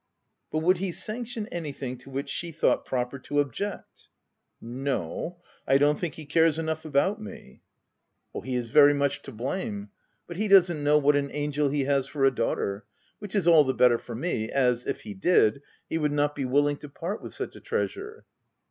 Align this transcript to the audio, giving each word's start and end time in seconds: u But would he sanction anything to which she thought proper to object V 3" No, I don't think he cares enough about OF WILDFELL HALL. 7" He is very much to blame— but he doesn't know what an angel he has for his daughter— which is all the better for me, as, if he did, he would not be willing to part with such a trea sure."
u 0.01 0.47
But 0.53 0.65
would 0.65 0.77
he 0.79 0.91
sanction 0.91 1.45
anything 1.51 1.95
to 1.99 2.09
which 2.09 2.27
she 2.27 2.51
thought 2.51 2.85
proper 2.85 3.19
to 3.19 3.39
object 3.39 4.09
V 4.59 4.65
3" 4.65 4.69
No, 4.85 5.41
I 5.67 5.77
don't 5.77 5.99
think 5.99 6.15
he 6.15 6.25
cares 6.25 6.57
enough 6.57 6.85
about 6.85 7.19
OF 7.19 7.19
WILDFELL 7.19 7.61
HALL. 8.33 8.41
7" 8.41 8.47
He 8.49 8.55
is 8.55 8.71
very 8.71 8.95
much 8.95 9.21
to 9.21 9.31
blame— 9.31 9.91
but 10.25 10.37
he 10.37 10.47
doesn't 10.47 10.83
know 10.83 10.97
what 10.97 11.15
an 11.15 11.29
angel 11.31 11.69
he 11.69 11.83
has 11.83 12.07
for 12.07 12.25
his 12.25 12.33
daughter— 12.33 12.83
which 13.19 13.35
is 13.35 13.45
all 13.45 13.63
the 13.63 13.75
better 13.75 13.99
for 13.99 14.15
me, 14.15 14.49
as, 14.49 14.87
if 14.87 15.01
he 15.01 15.13
did, 15.13 15.61
he 15.87 15.99
would 15.99 16.11
not 16.11 16.33
be 16.35 16.45
willing 16.45 16.77
to 16.77 16.89
part 16.89 17.21
with 17.21 17.35
such 17.35 17.55
a 17.55 17.59
trea 17.61 17.87
sure." 17.87 18.25